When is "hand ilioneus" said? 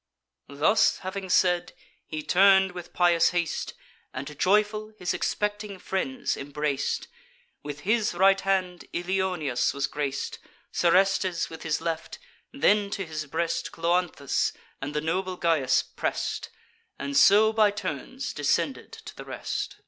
8.41-9.75